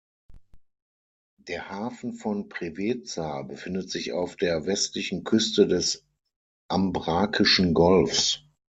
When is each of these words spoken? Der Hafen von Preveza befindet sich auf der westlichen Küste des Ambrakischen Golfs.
Der 1.47 1.69
Hafen 1.69 2.13
von 2.13 2.49
Preveza 2.49 3.43
befindet 3.43 3.91
sich 3.91 4.13
auf 4.13 4.35
der 4.35 4.65
westlichen 4.65 5.23
Küste 5.23 5.67
des 5.67 6.07
Ambrakischen 6.69 7.75
Golfs. 7.75 8.41